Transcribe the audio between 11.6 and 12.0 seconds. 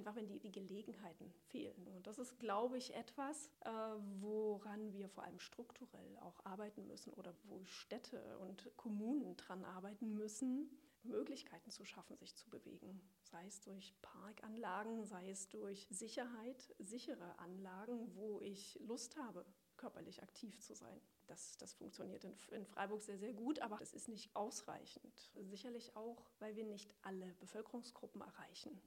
zu